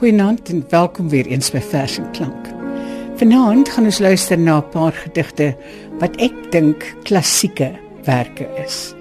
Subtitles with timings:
[0.00, 2.46] Goeienaand en welkom weer eens by Vers en Klank.
[3.20, 5.56] Vanaand gaan ons luister na 'n paar gedigte
[6.00, 7.68] wat ek dink klassieke
[8.04, 8.94] werke is.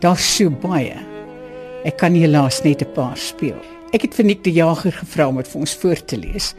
[0.00, 0.96] Daar's so baie.
[1.84, 3.60] Ek kan helaas net 'n paar speel.
[3.92, 6.54] Ek het vir Nick die Jager gevra om dit vir ons voor te lees.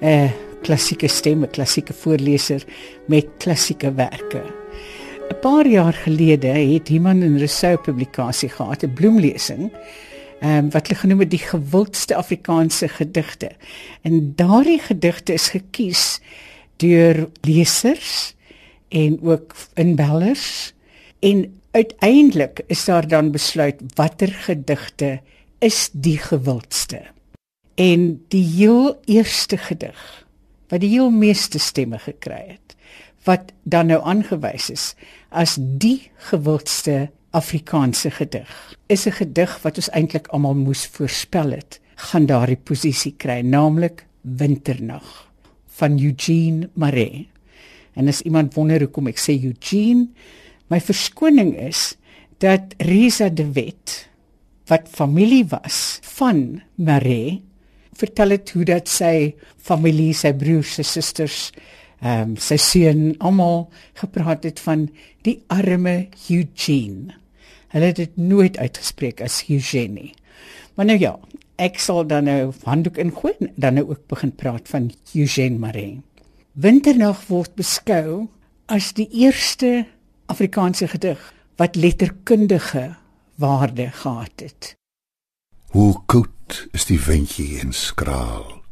[0.00, 2.64] 'n Klassieke stemme, klassieke voorleser
[3.06, 4.42] met klassieke werke.
[5.30, 9.70] 'n Paar jaar gelede het iemand 'n Rousseau publikasie gehad, 'n bloemlesing
[10.40, 13.50] um, wat hulle genoem het die gewildste Afrikaanse gedigte.
[14.02, 16.20] En daardie gedigte is gekies
[16.76, 18.34] deur lesers
[18.88, 20.74] en ook inbellers
[21.20, 25.20] en uiteindelik is daar dan besluit watter gedigte
[25.58, 27.02] is die gewildste.
[27.74, 30.26] En die heel eerste gedig
[30.68, 32.74] wat die heel meeste stemme gekry het
[33.26, 34.94] wat dan nou aangewys is
[35.28, 38.50] as die gewildste Afrikaanse gedig.
[38.88, 44.06] Is 'n gedig wat ons eintlik almal moes voorspel het, gaan daardie posisie kry, naamlik
[44.22, 45.28] Winternag
[45.78, 47.26] van Eugene Marais.
[47.94, 50.08] En as iemand wonder hoekom ek sê Eugene,
[50.68, 51.96] my verskoning is
[52.38, 54.08] dat Risa de Wet
[54.66, 57.40] wat familie was van Marais
[57.96, 61.50] vertel het hoe dat sy familie, sy broers, sy susters,
[62.02, 64.84] ehm um, sy seun almal gepraat het van
[65.24, 67.16] die arme Eugene.
[67.76, 70.14] Hulle het dit nooit uitgespreek as Eugenie.
[70.74, 71.10] Maar nou ja,
[71.60, 75.98] ek sal dan nou handdoek ingooi en dan nou ook begin praat van Eugene Marais.
[76.56, 78.28] Winternag word beskou
[78.72, 79.84] as die eerste
[80.32, 81.20] Afrikaanse gedig
[81.60, 82.94] wat letterkundige
[83.36, 84.72] waarde gehad het.
[85.76, 88.62] Hoe koud is die windjie en skraal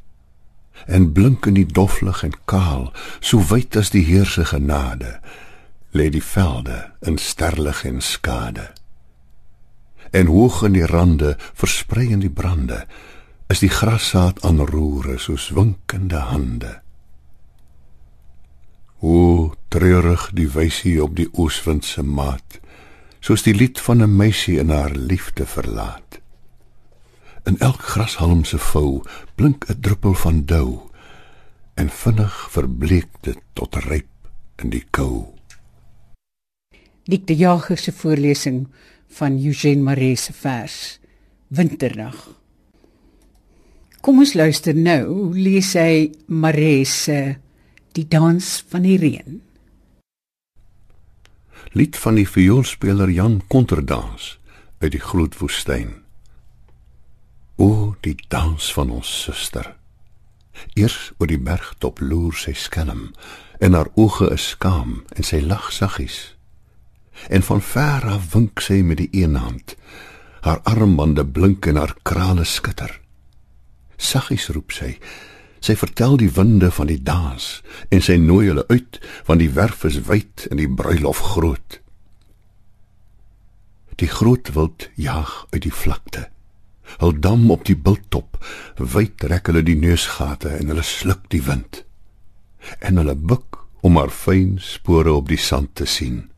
[0.87, 2.88] en blink in die doflig en kaal
[3.20, 5.19] so wyd as die Heer se genade
[5.93, 8.72] lê die velde in sterlig en skade
[10.14, 12.84] en hoog in die rande versprei in die brande
[13.50, 16.70] is die grassaad aan roere soos winkende hande.
[19.02, 22.60] O treurig die wysie op die ooswind se maat
[23.25, 26.20] soos die lied van 'n meisie in haar liefde verlaat.
[27.44, 29.02] In elk grashalm se vou
[29.34, 30.81] blink 'n druppel van dou
[31.75, 34.08] en vinnig verbleek dit tot ryp
[34.56, 35.34] in die kou.
[37.04, 38.69] Dik die jager se voorlesing
[39.14, 40.98] van Eugene Marais se vers
[41.48, 42.16] Winternag.
[44.02, 47.19] Kom ons luister nou, lees hy Marais se
[47.94, 48.42] Die dans
[48.72, 49.36] van die reën.
[51.78, 54.34] Lied van die vioolspeler Jan Konterdans
[54.82, 56.00] uit die groot woestyn.
[57.54, 59.76] O, die dans van ons suster.
[60.75, 63.12] Eers oor die bergtop loer sy skelm
[63.62, 66.34] en haar oë is skaam en sy lag saggies
[67.28, 69.76] en van ver af wink sy met die een hand.
[70.44, 73.00] Haar armbande blink en haar krale skitter.
[73.97, 74.97] Saggies roep sy.
[75.64, 79.86] Sy vertel die winde van die dans en sy nooi hulle uit want die werf
[79.88, 81.80] is wyd en die bruilof groot.
[83.96, 86.28] Die groot wild jaag uit die vlakte.
[87.00, 88.36] Hul dam op die biltop,
[88.76, 91.82] wyd trek hulle die neusgate en hulle sluk die wind.
[92.84, 96.34] En hulle buig om haar fyn spore op die sand te sien.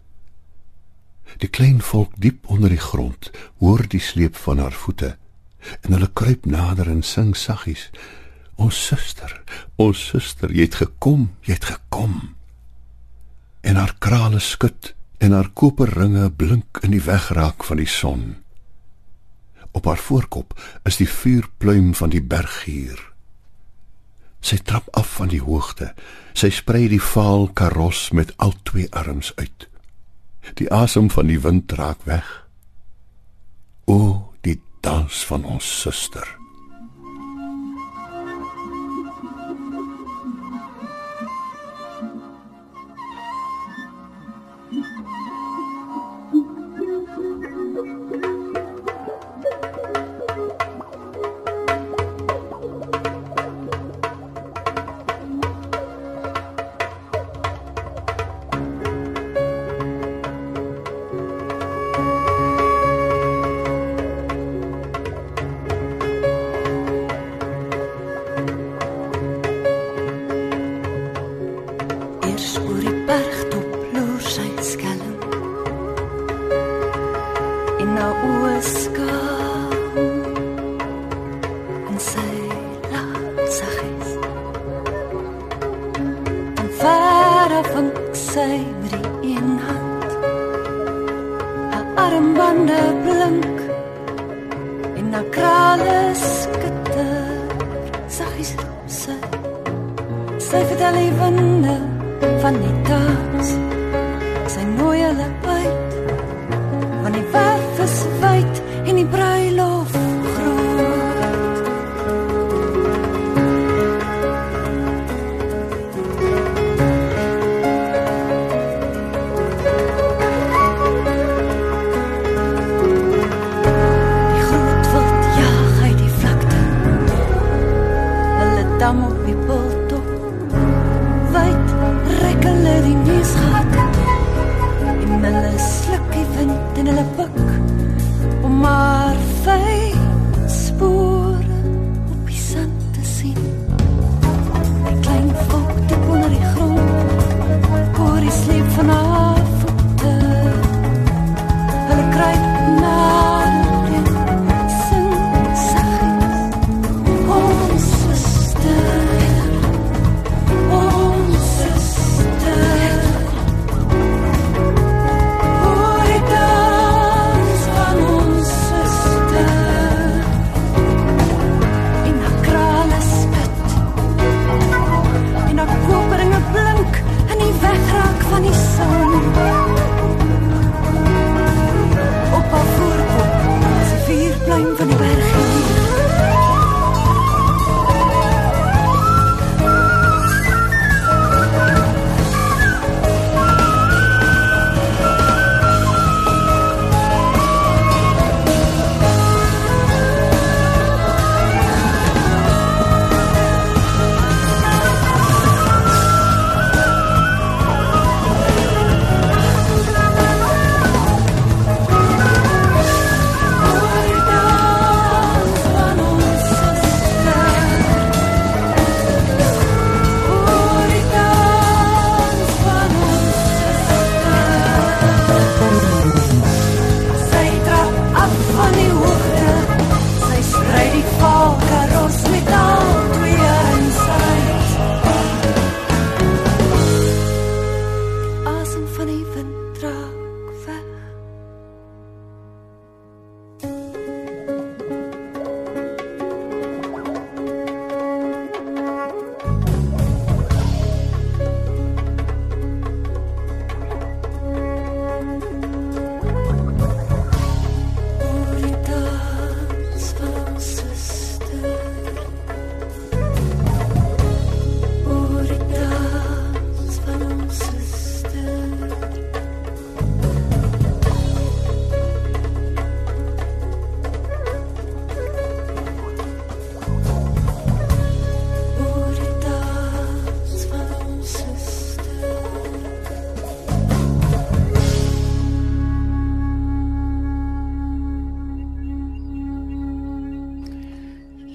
[1.42, 3.30] Die klein volk diep onder die grond
[3.60, 5.16] hoor die sleep van haar voete
[5.82, 7.90] en hulle kruip nader en sing saggies:
[8.56, 9.42] "Ons suster,
[9.76, 12.36] ons suster, jy het gekom, jy het gekom."
[13.60, 18.36] En haar krale skud en haar koperringe blink in die wegraak van die son.
[19.72, 20.54] Op haar voorkop
[20.84, 23.00] is die vuurpluim van die berggier.
[24.40, 25.90] Sy trap af van die hoogte.
[26.32, 29.66] Sy sprei die vaal karos met al twee arms uit.
[30.54, 32.46] Die asem van die wind raak weg.
[33.84, 36.45] O, die dans van ons suster.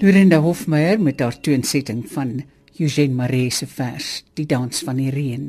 [0.02, 2.40] Lorinda Hofmeyer met haar toonsetting van
[2.74, 5.44] Eugene Maree se vers Die dans van die reën.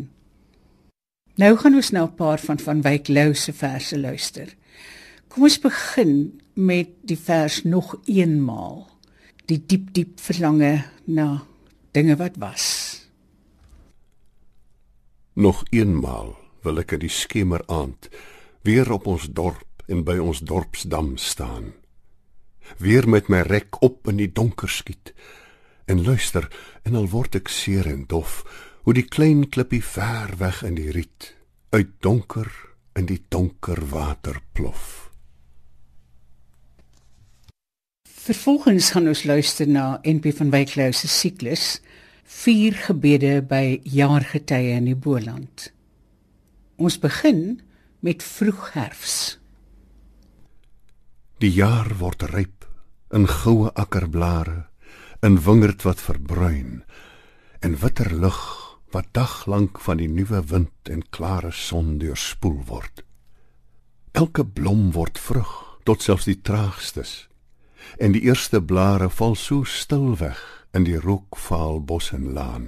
[1.42, 4.56] Nou gaan ons na 'n paar van van Wyk Lou se verse luister.
[5.28, 8.88] Kom ons begin met die vers nog eenmaal.
[9.46, 11.44] Die diep diep verlange na
[11.92, 12.66] dinge wat was.
[15.34, 18.10] Nog eenmaal wil ek in die skemeraand
[18.62, 21.83] weer op ons dorp en by ons dorpsdam staan.
[22.78, 25.14] Weer met my rek op in die donker skiet
[25.86, 26.48] en luister
[26.84, 28.42] en al word ek seer en dof
[28.84, 31.34] hoe die klein klippie ver weg in die riet
[31.76, 32.50] uit donker
[32.96, 35.10] in die donker water plof.
[38.24, 41.82] Vervolgens gaan ons luister na NP van Wyk Lou se siklus
[42.24, 45.68] Vier gebede by jaargetye in die Boland.
[46.80, 47.60] Ons begin
[48.00, 49.38] met vroegherfs.
[51.44, 52.63] Die jaar word ryp
[53.14, 54.66] in goue akkerblare,
[55.24, 56.82] in wingerd wat verbruin,
[57.62, 58.42] en witter lug
[58.94, 63.04] wat daglank van die nuwe wind en klare son deurspoel word.
[64.14, 65.54] Elke blom word vrug,
[65.86, 67.28] tot selfs die traagstes,
[67.98, 70.42] en die eerste blare val so stil weg
[70.74, 72.68] in die rookvaal bos en laan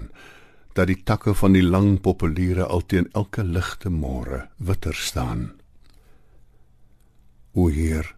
[0.75, 5.53] dat die takke van die lang populiere alteen elke ligte môre witter staan.
[7.55, 8.09] O Heer,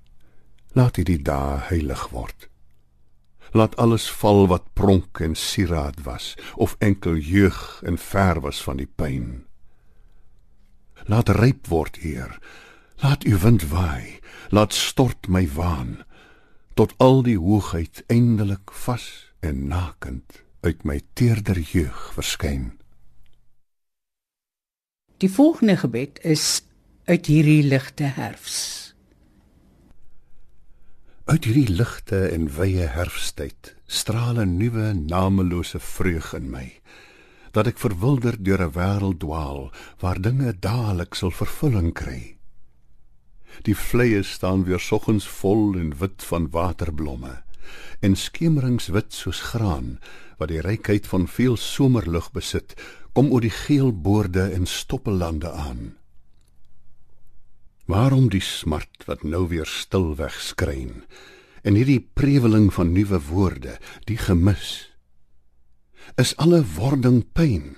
[0.78, 2.48] laat U die dae heilig word.
[3.58, 8.78] Laat alles val wat pronk en sieraad was of enkel jeug en ver was van
[8.78, 9.48] die pyn.
[11.08, 12.38] Laat ryp word, Heer.
[13.02, 14.20] Laat U wind waai,
[14.50, 16.04] laat stort my waan
[16.78, 22.76] tot al die hoogheid eindelik vas en nakend uit my teerder jeug verskyn.
[25.18, 26.62] Die volgende gebed is
[27.10, 28.87] uit hierdie ligte herfs.
[31.28, 36.68] Uit hierdie ligte en wye herfsttyd straal 'n nuwe namelose vreug in my
[37.52, 39.68] dat ek verwilder deur 'n wêreld dwaal
[40.00, 42.38] waar dinge dadelik sal vervulling kry.
[43.68, 47.44] Die vleie staan weer soggens vol en wit van waterblomme
[48.00, 50.00] en skemeringswit soos graan
[50.40, 52.80] wat die rykheid van veel somerlug besit
[53.12, 55.98] kom oor die geel boorde en stoppellande aan.
[57.88, 61.06] Waarom die smart wat nou weer stil wegskryn
[61.68, 63.78] en hierdie preweling van nuwe woorde,
[64.08, 64.90] die gemis?
[66.20, 67.78] Is alle wording pyn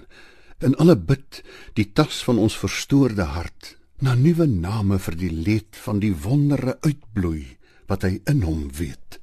[0.65, 1.43] en alle bid
[1.77, 6.79] die tas van ons verstoorde hart na nuwe name vir die leed van die wondere
[6.81, 7.45] uitbloei
[7.89, 9.21] wat hy in hom weet?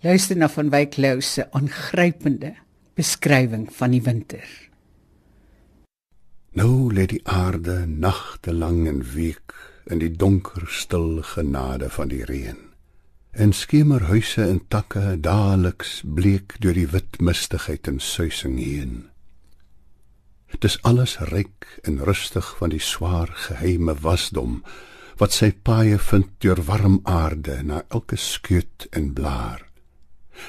[0.00, 2.54] Luister na van Wyk Lou se aangrypende
[2.96, 4.48] beskrywing van die winter.
[6.58, 9.54] Nou lê die aarde nagte lank en week
[9.86, 12.58] in die donker stil genade van die reën.
[13.30, 18.96] En skemerhuise en takke daaliks bleek deur die wit mistigheid en suising heen.
[20.50, 24.62] Dit is alles ryk en rustig van die swaar geheime wasdom
[25.20, 29.62] wat sy paaie vind deur warm aarde na elke skeut en blaar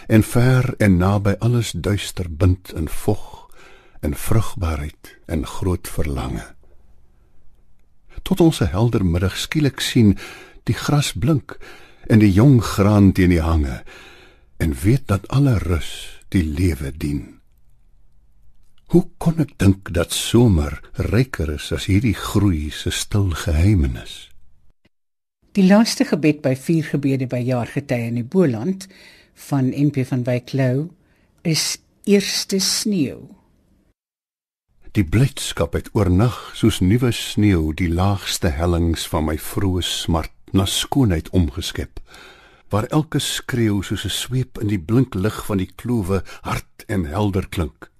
[0.07, 3.48] en ver en naby alles duister bind in vog
[3.99, 6.45] en vrugbaarheid en groot verlange.
[8.23, 10.17] Tot ons 'n helder middag skielik sien
[10.63, 11.57] die gras blink
[12.07, 13.83] en die jong graan teen die hange
[14.57, 17.39] en weet dat alle rus die lewe dien.
[18.89, 24.29] Hoe kon ek dink dat somer ryker is as hierdie groei se stil geheimenis?
[25.53, 28.87] Die laaste gebed by vier gebede by jaargetye in die Boland
[29.49, 30.89] van NP van Wyk Lou
[31.41, 31.77] is
[32.09, 33.38] eerste sneeu.
[34.97, 40.65] Die blydskap het oornag soos nuwe sneeu die laagste hellings van my vroeë smart na
[40.65, 41.99] skoonheid omgeskep
[42.73, 47.05] waar elke skreeu soos 'n sweep in die blink lig van die klowe hard en
[47.05, 47.91] helder klink.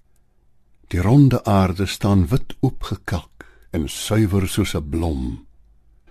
[0.88, 5.46] Die ronde aarde staan wit oopgekalk en suiwer soos 'n blom.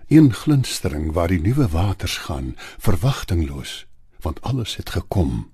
[0.08, 3.86] Een glinstering waar die nuwe waters gaan, verwagtingloos
[4.22, 5.52] want alles het gekom.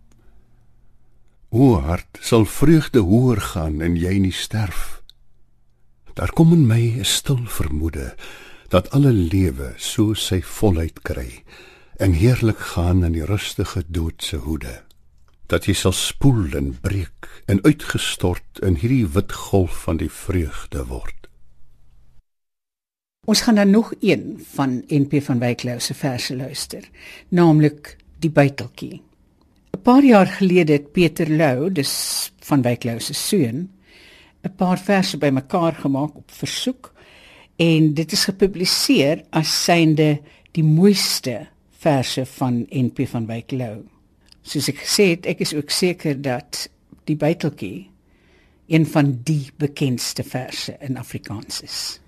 [1.50, 5.05] O hart, sal vreugde hoër gaan en jy nie sterf.
[6.16, 8.16] Daar kom in my 'n stil vermoede
[8.70, 11.44] dat alle lewe so sy volheid kry
[11.98, 14.84] en heerlik gaan in die rustige doodse hoede.
[15.48, 20.86] Dat jy sal spoel en breek en uitgestort in hierdie wit golf van die vreugde
[20.86, 21.28] word.
[23.28, 26.90] Ons gaan dan nog een van NP van Wyk Lou se verse luister,
[27.30, 29.02] naamlik die buiteltjie.
[29.74, 33.75] 'n Paar jaar gelede het Pieter Lou, dis van Wyk Lou se seun,
[34.46, 36.94] 'n paar verse bymekaar gemaak op versoek
[37.56, 40.22] en dit is gepubliseer as synde
[40.52, 43.84] die mooiste verse van NP van Wyk Lou.
[44.42, 46.70] Soos ek gesê het, ek is ook seker dat
[47.04, 47.90] die buiteltjie
[48.68, 52.00] een van die bekendste verse in Afrikaans is.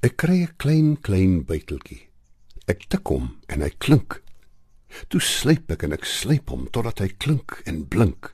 [0.00, 2.14] Ek kry 'n klein klein buiteltjie
[2.64, 4.22] Ek tik hom en hy klink.
[5.12, 8.30] Toe slyp ek en ek slyp hom totdat hy klink en blink.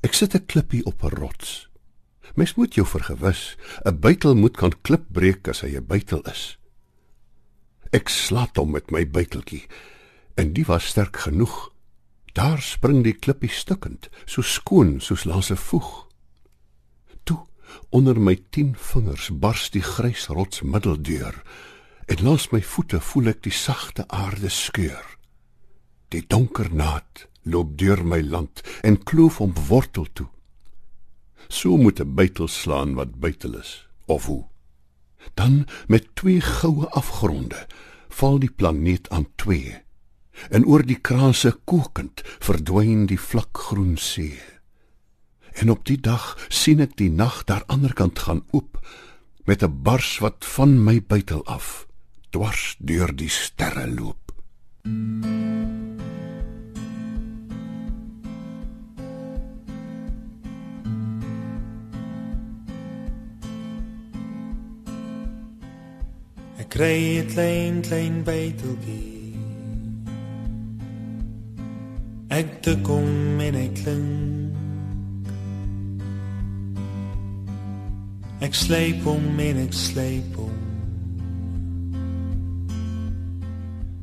[0.00, 1.68] Ek sit 'n klippie op 'n rots.
[2.34, 6.58] Mens moet jou vergewis, 'n buitel moet kan klip breek as hy 'n buitel is.
[7.92, 9.66] Ek slat hom met my buiteltjie
[10.34, 11.72] en die was sterk genoeg.
[12.32, 16.06] Daar spring die klippie stukkend, so skoon soos langs 'n voeg.
[17.24, 17.46] Toe
[17.90, 21.42] onder my 10 vingers bars die grys rots middeldeur
[22.10, 25.04] En langs my voete voel ek die sagte aarde skeur.
[26.10, 30.28] Die donker naad loop deur my land en kloof om wortel toe.
[31.48, 34.44] So moet 'n buitel slaan wat buitel is of hoe.
[35.34, 37.66] Dan met twee goue afgronde
[38.08, 39.82] val die planeet aan twee.
[40.50, 44.40] En oor die kraanse kokend verdwyn die vlakgroen see.
[45.52, 48.80] En op die dag sien ek die nag daar aanderkant gaan oop
[49.44, 51.86] met 'n bars wat van my buitel af
[52.30, 54.32] dwars deur die sterre loop.
[54.84, 55.99] Ek
[66.70, 69.34] kry 'n klein klein byteltjie.
[72.30, 74.56] Ek te kom en ek klink.
[78.40, 80.60] Ek sleep om en ek sleep om.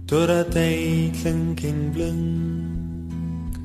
[0.08, 3.58] totdat hy klink en blink.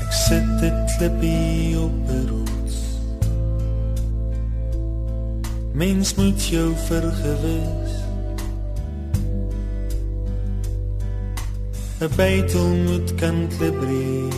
[0.00, 2.76] Ek sit 'n klippie op 'n rots.
[5.72, 7.92] Mens moet jou vergewis.
[12.00, 14.34] 'n Bytel moet kan klebreek.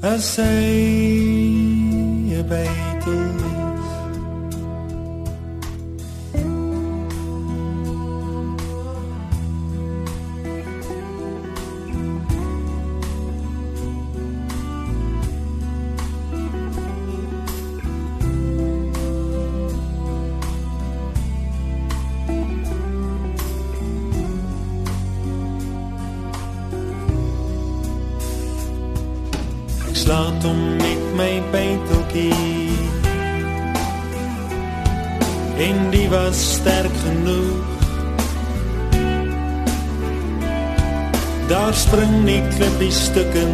[0.00, 0.72] As hy
[2.34, 3.41] 'n bytel
[30.02, 32.70] slaat om met my byteltjie
[35.62, 37.76] en die was sterk genoeg.
[41.48, 43.52] Daar spring net klippie stukken.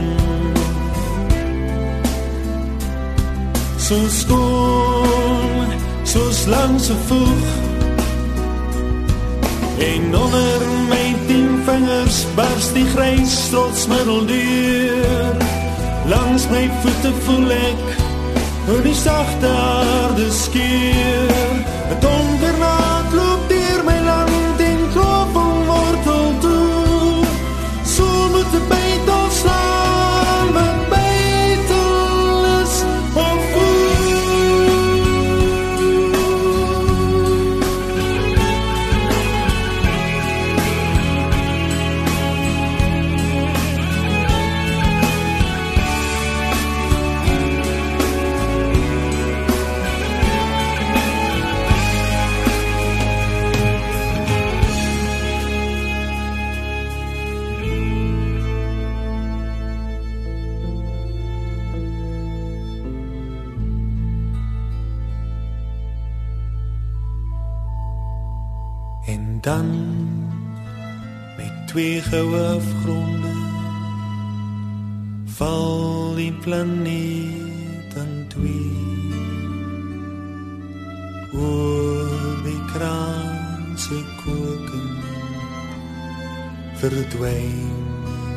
[3.77, 5.69] So skoon
[6.03, 7.49] soos langs 'n voeg.
[9.91, 15.58] En onder my tien vingers barst die grys trots middeldeur
[16.09, 17.97] Langs my voete voel ek
[18.69, 21.57] hoe die sagte aarde skeur.
[21.91, 22.88] 'n Donker nag
[86.79, 87.87] verdwyn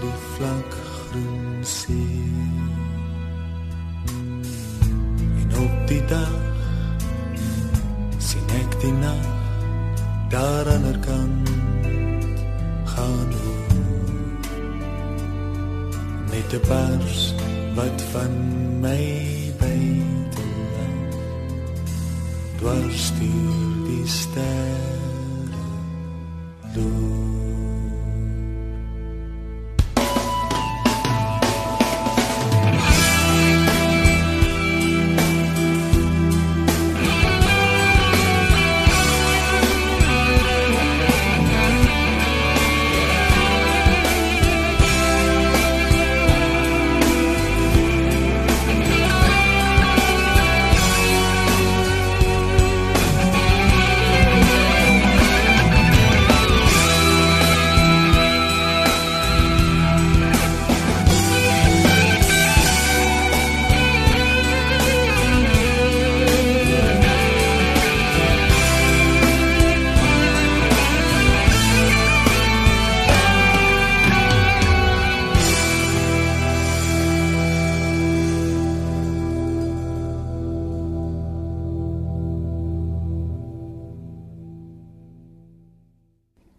[0.02, 2.22] die vlak groen see.
[5.42, 6.40] En op die dag
[8.18, 10.02] sien ek die nacht
[10.34, 11.54] daar aan der kant
[12.96, 13.60] gaan hoe
[16.32, 17.22] net 'n pers
[17.78, 18.34] wat van
[18.82, 19.06] my
[19.62, 20.54] bytel
[22.58, 25.66] dwars deur die sterre
[26.76, 27.11] loop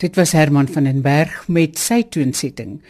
[0.02, 2.80] Dit was Herman van den Berg met sy toonsetting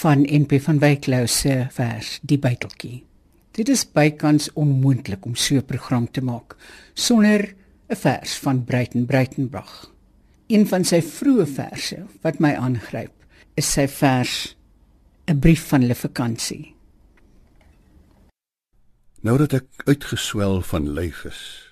[0.00, 3.04] van NP van Wyk Lou se vers Die Byteltjie.
[3.54, 6.56] Dit is bykans onmoontlik om so 'n program te maak
[6.94, 7.54] sonder
[7.88, 9.92] 'n vers van Breiten Breitenbach.
[10.48, 13.14] Een van sy vroeë verse wat my aangryp,
[13.54, 14.56] is sy vers
[15.28, 16.74] 'n brief van hulle vakansie.
[19.20, 21.70] Nou dat ek uitgeswel van lyf is,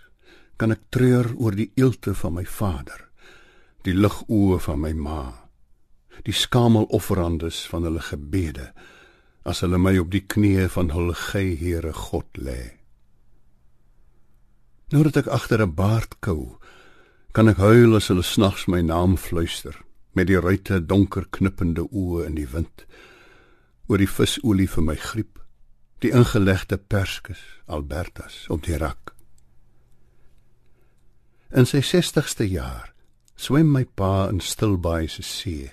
[0.57, 3.06] kan ek treur oor die eelte van my vader,
[3.87, 5.23] die ligoë van my ma,
[6.27, 8.73] die skamelofferandes van hulle gebede
[9.47, 12.77] as hulle my op die knieë van hul gey Here God lê.
[14.91, 16.59] Nou dat ek agter 'n baard kou,
[17.33, 19.77] kan ek huil as hulle snags my naam fluister
[20.15, 22.87] met die ruite donker knippende oë in die wind
[23.89, 25.39] oor die visolie vir my griep
[26.01, 29.15] die ingelegde perskus Albertas op die rak.
[31.51, 32.96] In sy 60ste jaar
[33.37, 35.71] swem my pa in Stilbaai se see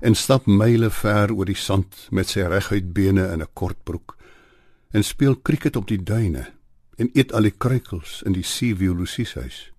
[0.00, 4.16] en stap myle ver oor die sand met sy reguit bene in 'n kort broek
[4.92, 6.46] en speel krieket op die duine
[7.00, 9.70] en eet al die kruikels in die seeviolosieshuis.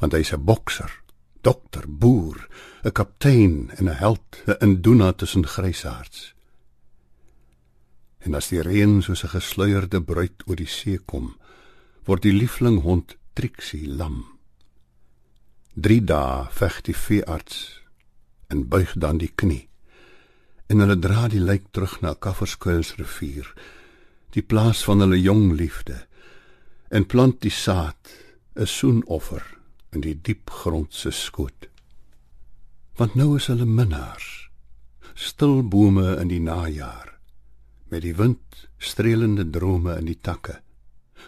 [0.00, 0.92] Want hy's 'n bokser,
[1.42, 2.48] dokter, boer,
[2.84, 6.34] 'n kaptein en 'n held, 'n induna tussen grysaards.
[8.18, 11.36] En as die reën soos 'n gesluierde bruid oor die see kom,
[12.04, 14.35] word die liefling hond Trixie lam.
[15.76, 17.56] 3 dae veg die veearts
[18.48, 19.66] en buig dan die knie.
[20.72, 23.50] En hulle dra die lijk terug na Kafferskuilsrivier,
[24.32, 25.98] die plaas van hulle jong liefde,
[26.88, 28.08] en plant die saad,
[28.56, 29.44] 'n soenoffer
[29.92, 31.68] in die diep grond se skoot.
[32.96, 34.48] Want nou is hulle minnaars,
[35.14, 37.18] stil bome in die najaar,
[37.92, 40.62] met die wind streelende drome in die takke,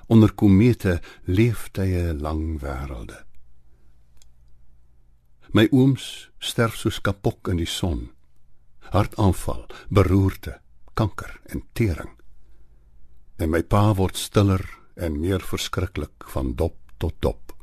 [0.07, 3.28] onder komete leeftye lang wêrelde.
[5.57, 8.11] My ooms sterf soos kapok in die son.
[8.93, 10.59] Hartaanval, beroerte,
[10.99, 12.13] kanker en tering.
[13.39, 14.65] En my pa word stiller
[14.97, 17.55] en meer verskriklik van dop tot dop.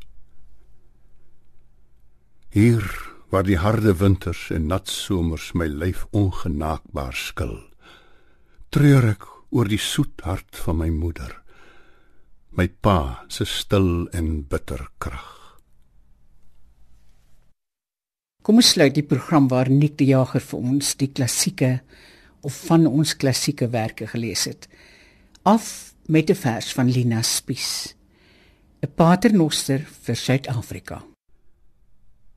[2.55, 2.85] Hier
[3.29, 7.57] waar die harde winters en nat somers my lyf ongenaakbaar skil,
[8.71, 11.33] treur ek oor die soet hart van my moeder.
[12.55, 15.34] My pa se stil en bitter krag.
[18.45, 21.79] Kom ons sluit die program waar Nick die Jager vir ons die klassieke
[22.45, 24.67] of van ons klassieke werke gelees het.
[25.41, 27.95] Af met 'n vers van Lina Spies.
[28.83, 31.01] 'n Paternoster vir Suid-Afrika.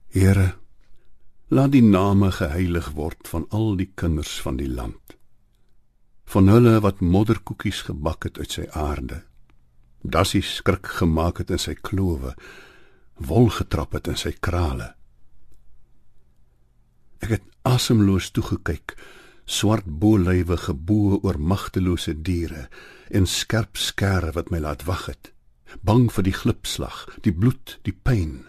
[0.09, 0.57] Here,
[1.51, 5.17] laat die name geheilig word van al die kinders van die land.
[6.25, 9.25] Van hulle wat modderkoekies gebak het uit sy aarde.
[10.03, 12.35] Dassie skrik gemaak het in sy klowe,
[13.15, 14.98] wol getrap het in sy krale
[17.25, 18.95] Ek het asemloos toegekyk,
[19.49, 22.69] swart bolywe geboë oor magtelose diere
[23.09, 25.33] en skerp skerre wat my laat wag het,
[25.83, 28.45] bang vir die glipslag, die bloed, die pyn.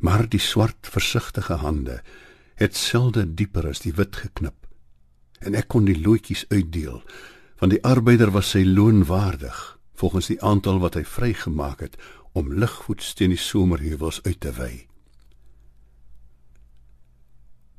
[0.00, 2.00] Maar die swart versigtige hande
[2.60, 4.56] het selde dieper as die wit geknip.
[5.40, 7.02] En ek kon die loetjies uitdeel
[7.60, 9.56] want die arbeider was sy loon waardig
[10.00, 11.98] volgens die aantal wat hy vrygemaak het
[12.32, 14.89] om ligvoets teen die somerheuwels uit te wy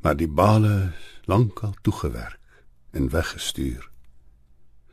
[0.01, 0.93] maar die bale
[1.29, 2.39] lankal toegewerk
[2.91, 3.89] en weggestuur.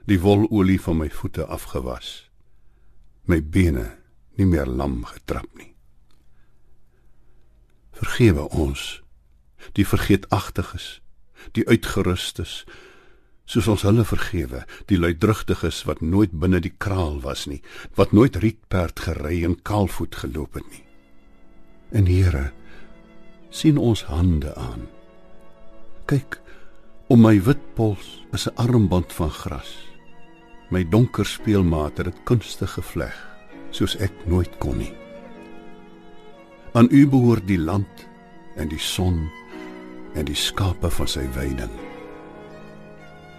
[0.09, 2.31] Die wololie van my voete afgewas.
[3.25, 3.99] My bene
[4.39, 5.75] nie meer lam getrap nie.
[7.93, 9.01] Vergewe ons
[9.77, 11.01] die vergeetachtiges,
[11.57, 12.63] die uitgerustes,
[13.49, 17.59] soos ons hulle vergewe, die luidrugtiges wat nooit binne die kraal was nie,
[17.99, 20.85] wat nooit rietperd gery en kaalvoet geloop het nie.
[21.91, 22.51] En Here,
[23.51, 24.87] sien ons hande aan
[26.09, 26.39] kyk
[27.13, 29.73] om my wit pols is 'n armband van gras.
[30.71, 33.17] My donker speelmaat het dit kunstig gevleg,
[33.71, 34.95] soos ek nooit kon nie.
[36.73, 38.09] Aan U behoort die land
[38.57, 39.31] en die son
[40.15, 41.73] en die skape van sy weiding.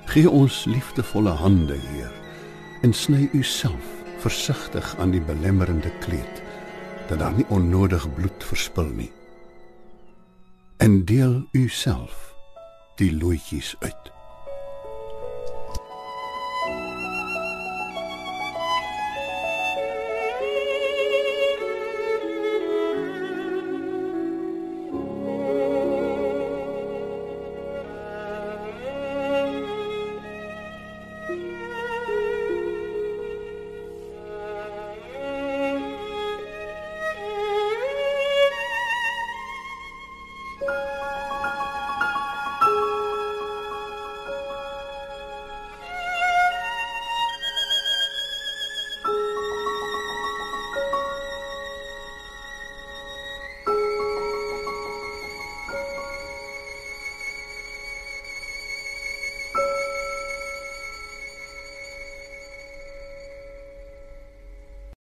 [0.06, 2.14] Gee ons liefdevolle hande, Heer,
[2.82, 6.44] en sny U self versigtig aan die belemmerende kleed,
[7.08, 9.12] dat daar nie onnodig bloed verspil nie.
[10.78, 12.29] En deel U self
[13.00, 14.19] die loetjies uit.